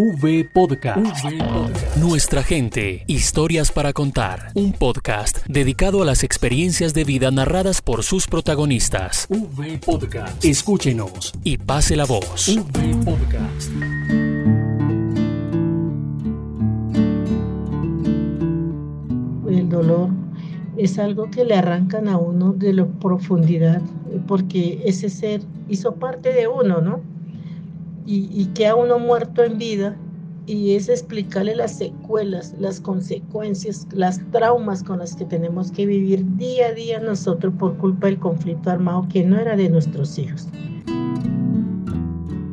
[0.00, 1.24] V Podcast.
[1.96, 4.52] Nuestra gente, historias para contar.
[4.54, 9.26] Un podcast dedicado a las experiencias de vida narradas por sus protagonistas.
[9.28, 10.44] V Podcast.
[10.44, 12.46] Escúchenos y pase la voz.
[12.46, 13.72] V Podcast.
[19.50, 20.10] El dolor
[20.76, 23.82] es algo que le arrancan a uno de la profundidad,
[24.28, 27.17] porque ese ser hizo parte de uno, ¿no?
[28.08, 29.94] Y, y queda uno muerto en vida
[30.48, 36.24] y es explicarle las secuelas, las consecuencias, las traumas con las que tenemos que vivir
[36.36, 40.48] día a día nosotros por culpa del conflicto armado que no era de nuestros hijos.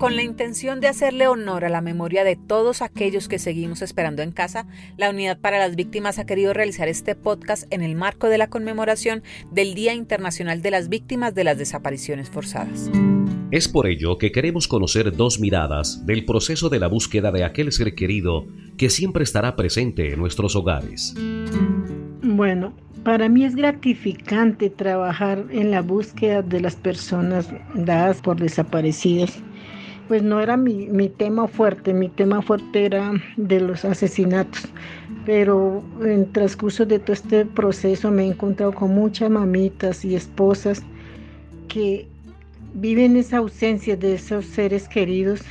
[0.00, 4.22] Con la intención de hacerle honor a la memoria de todos aquellos que seguimos esperando
[4.22, 8.30] en casa, la Unidad para las Víctimas ha querido realizar este podcast en el marco
[8.30, 12.90] de la conmemoración del Día Internacional de las Víctimas de las Desapariciones Forzadas.
[13.50, 17.70] Es por ello que queremos conocer dos miradas del proceso de la búsqueda de aquel
[17.70, 18.46] ser querido
[18.78, 21.14] que siempre estará presente en nuestros hogares.
[22.22, 22.72] Bueno,
[23.04, 29.42] para mí es gratificante trabajar en la búsqueda de las personas dadas por desaparecidas
[30.10, 34.62] pues no era mi, tema fuerte, mi tema fuerte era de los asesinatos,
[35.24, 40.82] pero en transcurso de todo este proceso me he encontrado con muchas mamitas y esposas
[41.68, 42.08] que
[42.74, 45.42] viven esa ausencia de esos seres queridos.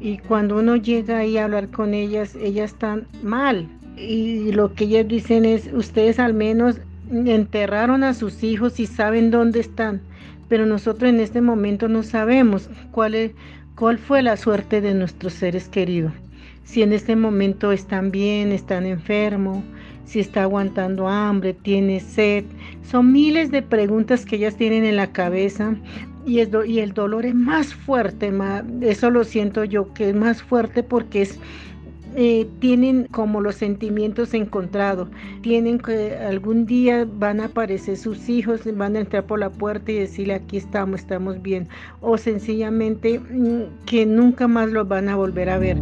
[0.00, 3.66] Y cuando uno llega ahí a hablar con ellas, ellas están mal.
[3.96, 6.76] Y lo que ellas dicen es, ustedes al menos
[7.10, 10.00] enterraron a sus hijos y saben dónde están,
[10.48, 13.32] pero nosotros en este momento no sabemos cuál es
[13.74, 16.12] ¿Cuál fue la suerte de nuestros seres queridos?
[16.64, 19.64] Si en este momento están bien, están enfermos,
[20.04, 22.44] si está aguantando hambre, tiene sed.
[22.82, 25.74] Son miles de preguntas que ellas tienen en la cabeza
[26.26, 28.32] y, el dolor es más fuerte,
[28.82, 31.38] eso lo siento yo, que es más fuerte porque es
[32.16, 35.08] eh, tienen como los sentimientos encontrados,
[35.42, 39.92] tienen que algún día van a aparecer sus hijos, van a entrar por la puerta
[39.92, 41.68] y decirle aquí estamos, estamos bien,
[42.00, 45.78] o sencillamente mm, que nunca más los van a volver a ver.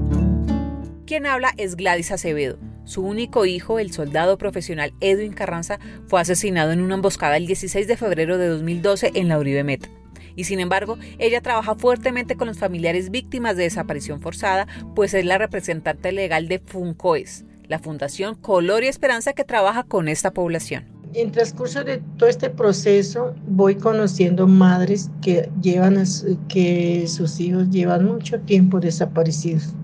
[1.06, 2.58] Quien habla es Gladys Acevedo.
[2.84, 7.86] Su único hijo, el soldado profesional Edwin Carranza, fue asesinado en una emboscada el 16
[7.86, 9.88] de febrero de 2012 en la Uribe Meta
[10.36, 15.24] y sin embargo ella trabaja fuertemente con los familiares víctimas de desaparición forzada, pues es
[15.24, 20.84] la representante legal de FUNCOES, la Fundación Color y Esperanza que trabaja con esta población.
[21.12, 26.02] En transcurso de todo este proceso voy conociendo madres que llevan
[26.48, 29.74] que sus hijos llevan mucho tiempo desaparecidos,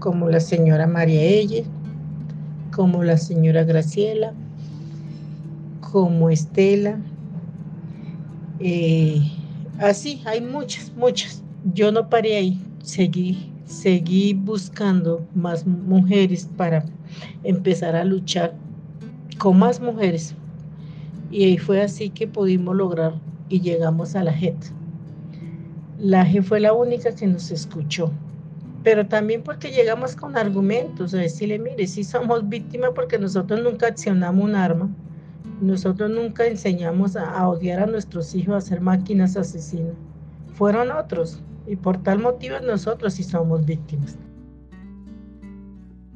[0.00, 1.64] como la señora María Elle,
[2.74, 4.32] como la señora Graciela,
[5.80, 6.98] como Estela,
[8.58, 9.22] eh,
[9.78, 11.42] Así, hay muchas, muchas.
[11.72, 16.84] Yo no paré ahí, seguí, seguí buscando más mujeres para
[17.44, 18.54] empezar a luchar
[19.38, 20.34] con más mujeres.
[21.30, 23.14] Y ahí fue así que pudimos lograr
[23.48, 24.56] y llegamos a la JET.
[26.00, 28.10] La JET fue la única que nos escuchó,
[28.82, 33.86] pero también porque llegamos con argumentos, a decirle, mire, sí somos víctimas porque nosotros nunca
[33.86, 34.90] accionamos un arma
[35.60, 39.94] nosotros nunca enseñamos a, odiar a nuestros hijos a ser máquinas asesinas.
[40.54, 44.16] Fueron otros y por tal motivo nosotros sí somos víctimas.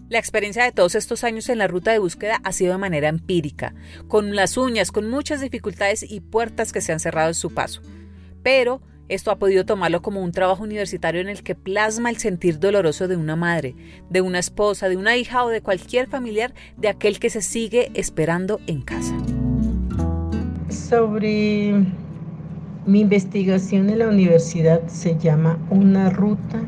[0.08, 3.08] La experiencia de todos estos años en la ruta de búsqueda ha sido de manera
[3.08, 3.74] empírica,
[4.08, 7.80] con las uñas, con muchas dificultades y puertas que se han cerrado en su paso.
[8.42, 8.82] Pero
[9.14, 13.08] esto ha podido tomarlo como un trabajo universitario en el que plasma el sentir doloroso
[13.08, 13.74] de una madre,
[14.08, 17.90] de una esposa, de una hija o de cualquier familiar de aquel que se sigue
[17.92, 19.14] esperando en casa.
[20.70, 21.74] Sobre
[22.86, 26.62] mi investigación en la universidad se llama Una ruta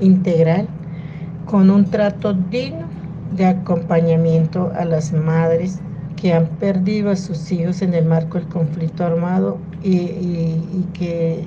[0.00, 0.68] integral
[1.46, 2.86] con un trato digno
[3.36, 5.80] de acompañamiento a las madres
[6.14, 11.44] que han perdido a sus hijos en el marco del conflicto armado y, que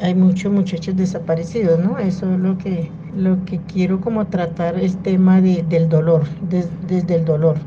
[0.00, 1.98] hay muchos muchachos desaparecidos, ¿no?
[1.98, 6.22] Eso es lo que, lo que quiero como tratar el tema del dolor,
[6.88, 7.58] desde el dolor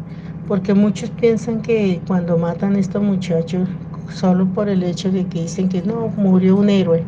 [0.48, 3.68] porque muchos piensan que cuando matan a estos muchachos,
[4.10, 7.04] solo por el hecho de que dicen que no, murió un héroe.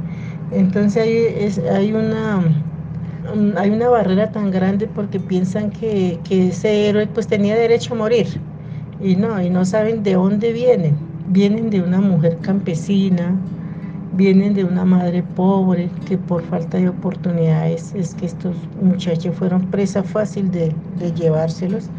[0.51, 2.41] Entonces hay, hay, una,
[3.57, 7.97] hay una barrera tan grande porque piensan que, que ese héroe pues tenía derecho a
[7.97, 8.27] morir.
[9.01, 10.95] Y no, y no saben de dónde vienen.
[11.25, 13.41] Vienen de una mujer campesina,
[14.11, 19.69] vienen de una madre pobre que por falta de oportunidades es que estos muchachos fueron
[19.71, 21.91] presa fácil de, de llevárselos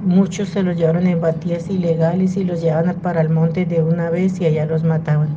[0.00, 4.10] Muchos se los llevaron en batías ilegales y los llevaban para el monte de una
[4.10, 5.28] vez y allá los mataban.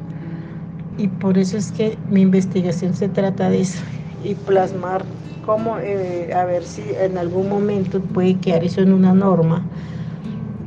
[0.98, 3.84] Y por eso es que mi investigación se trata de eso
[4.24, 5.06] y plasmar
[5.46, 9.70] cómo, eh, a ver si en algún momento puede quedar eso en una norma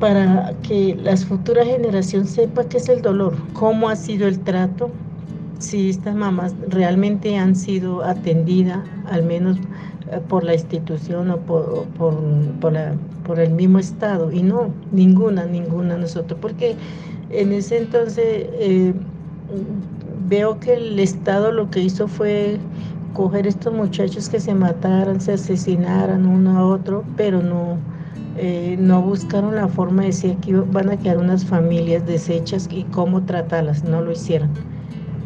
[0.00, 4.90] para que las futuras generaciones sepan qué es el dolor, cómo ha sido el trato,
[5.58, 8.80] si estas mamás realmente han sido atendidas,
[9.10, 9.58] al menos
[10.10, 14.32] eh, por la institución o por, por, el mismo Estado.
[14.32, 16.74] Y no, ninguna, ninguna nosotros, porque
[17.28, 18.94] en ese entonces eh,
[20.28, 22.58] veo que el Estado lo que hizo fue
[23.12, 27.76] coger estos muchachos que se mataran, se asesinaran uno a otro, pero no,
[28.36, 32.84] eh, no buscaron la forma de decir que van a quedar unas familias deshechas y
[32.84, 34.50] cómo tratarlas, no lo hicieron.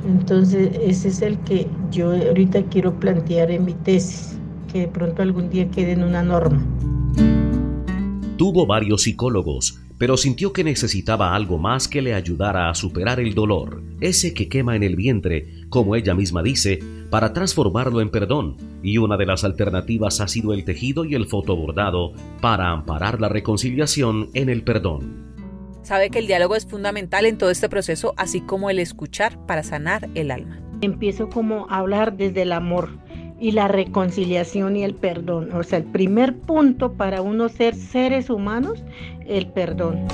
[0.06, 4.38] Entonces ese es el que yo ahorita quiero plantear en mi tesis,
[4.72, 6.62] que de pronto algún día quede en una norma.
[8.36, 13.35] Tuvo varios psicólogos, pero sintió que necesitaba algo más que le ayudara a superar el
[13.35, 16.79] dolor, ese que quema en el vientre, como ella misma dice,
[17.09, 21.25] para transformarlo en perdón, y una de las alternativas ha sido el tejido y el
[21.25, 22.12] fotobordado
[22.43, 25.25] para amparar la reconciliación en el perdón.
[25.81, 29.62] Sabe que el diálogo es fundamental en todo este proceso, así como el escuchar para
[29.62, 30.61] sanar el alma.
[30.83, 32.91] Empiezo como a hablar desde el amor
[33.40, 35.50] y la reconciliación y el perdón.
[35.52, 38.82] O sea, el primer punto para uno ser seres humanos,
[39.26, 40.06] el perdón.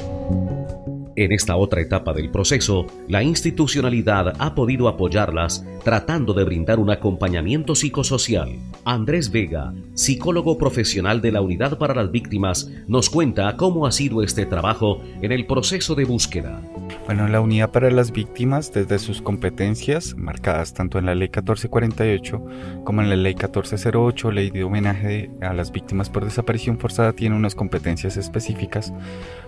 [1.17, 6.89] En esta otra etapa del proceso, la institucionalidad ha podido apoyarlas tratando de brindar un
[6.89, 8.51] acompañamiento psicosocial.
[8.85, 14.23] Andrés Vega, psicólogo profesional de la Unidad para las Víctimas, nos cuenta cómo ha sido
[14.23, 16.63] este trabajo en el proceso de búsqueda.
[17.07, 22.45] Bueno, la Unidad para las Víctimas, desde sus competencias, marcadas tanto en la Ley 1448
[22.85, 27.35] como en la Ley 1408, Ley de Homenaje a las Víctimas por Desaparición Forzada, tiene
[27.35, 28.93] unas competencias específicas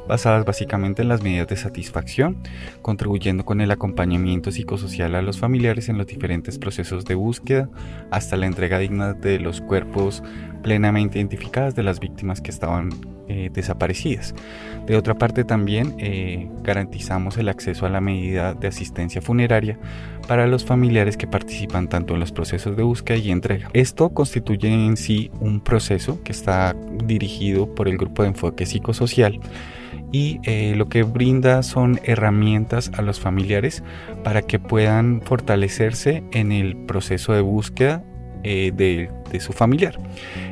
[0.09, 2.39] basadas básicamente en las medidas de satisfacción,
[2.81, 7.69] contribuyendo con el acompañamiento psicosocial a los familiares en los diferentes procesos de búsqueda,
[8.11, 10.23] hasta la entrega digna de los cuerpos
[10.63, 12.91] plenamente identificadas de las víctimas que estaban
[13.29, 14.35] eh, desaparecidas.
[14.87, 19.79] De otra parte también eh, garantizamos el acceso a la medida de asistencia funeraria
[20.27, 23.71] para los familiares que participan tanto en los procesos de búsqueda y entrega.
[23.73, 26.75] Esto constituye en sí un proceso que está
[27.05, 29.41] dirigido por el grupo de enfoque psicosocial
[30.13, 33.83] y eh, lo que brinda son herramientas a los familiares
[34.23, 38.05] para que puedan fortalecerse en el proceso de búsqueda
[38.45, 39.99] eh, de, de, su familiar.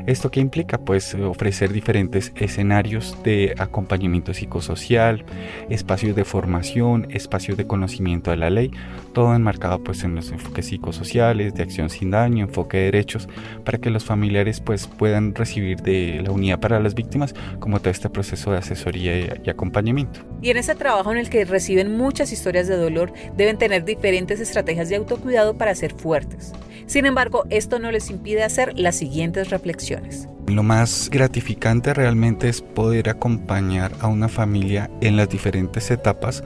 [0.07, 0.79] ¿Esto qué implica?
[0.79, 5.25] Pues ofrecer diferentes escenarios de acompañamiento psicosocial,
[5.69, 8.71] espacios de formación, espacios de conocimiento de la ley,
[9.13, 13.29] todo enmarcado pues en los enfoques psicosociales, de acción sin daño, enfoque de derechos,
[13.65, 17.91] para que los familiares pues puedan recibir de la unidad para las víctimas como todo
[17.91, 20.21] este proceso de asesoría y acompañamiento.
[20.43, 24.41] Y en ese trabajo en el que reciben muchas historias de dolor, deben tener diferentes
[24.41, 26.53] estrategias de autocuidado para ser fuertes.
[26.87, 30.29] Sin embargo, esto no les impide hacer las siguientes reflexiones.
[30.47, 36.43] Lo más gratificante realmente es poder acompañar a una familia en las diferentes etapas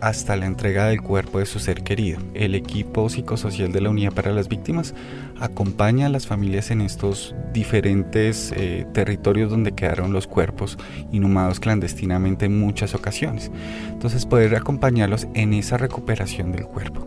[0.00, 2.18] hasta la entrega del cuerpo de su ser querido.
[2.34, 4.94] El equipo psicosocial de la Unidad para las Víctimas
[5.40, 10.76] acompaña a las familias en estos diferentes eh, territorios donde quedaron los cuerpos
[11.10, 13.50] inhumados clandestinamente en muchas ocasiones.
[13.88, 17.06] Entonces poder acompañarlos en esa recuperación del cuerpo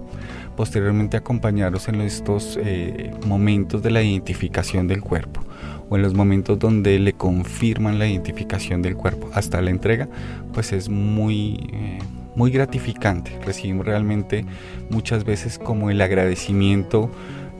[0.58, 5.42] posteriormente acompañarlos en estos eh, momentos de la identificación del cuerpo
[5.90, 10.10] o en los momentos donde le confirman la identificación del cuerpo hasta la entrega,
[10.54, 12.00] pues es muy, eh,
[12.36, 13.40] muy gratificante.
[13.46, 14.46] Recibimos realmente
[14.90, 17.10] muchas veces como el agradecimiento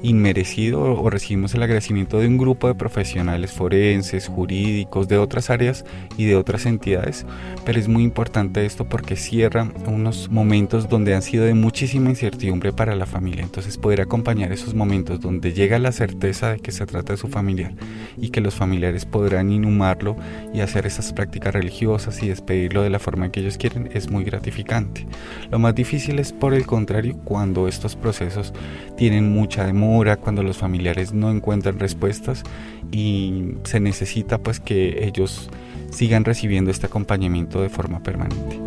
[0.04, 5.86] inmerecido o recibimos el agradecimiento de un grupo de profesionales forenses, jurídicos, de otras áreas
[6.18, 7.26] y de otras entidades,
[7.66, 12.74] pero es muy importante esto porque cierra unos momentos donde han sido de muchísima incertidumbre
[12.74, 16.86] para la familia, entonces poder acompañar esos momentos donde llega la certeza de que se
[16.86, 17.74] trata de su familiar
[18.18, 20.16] y que los familiares podrán inhumarlo
[20.54, 24.24] y hacer esas prácticas religiosas y despedirlo de la forma que ellos quieren es muy
[24.24, 25.08] gratificante.
[25.50, 28.54] Lo más difícil es por el contrario cuando estos procesos
[28.96, 29.87] tienen mucha demora
[30.18, 32.44] cuando los familiares no encuentran respuestas
[32.92, 35.50] y se necesita pues que ellos
[35.92, 38.60] sigan recibiendo este acompañamiento de forma permanente.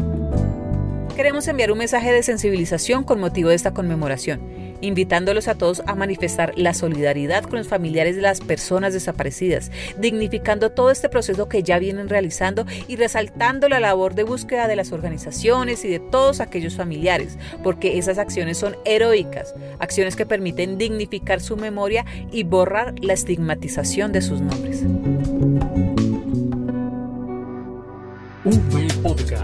[1.21, 4.41] Queremos enviar un mensaje de sensibilización con motivo de esta conmemoración
[4.81, 10.71] invitándolos a todos a manifestar la solidaridad con los familiares de las personas desaparecidas, dignificando
[10.71, 14.93] todo este proceso que ya vienen realizando y resaltando la labor de búsqueda de las
[14.93, 21.43] organizaciones y de todos aquellos familiares, porque esas acciones son heroicas, acciones que permiten dignificar
[21.43, 24.83] su memoria y borrar la estigmatización de sus nombres.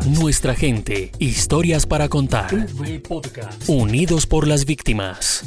[0.06, 2.48] Nuestra gente, historias para contar.
[3.66, 5.44] Unidos por las víctimas.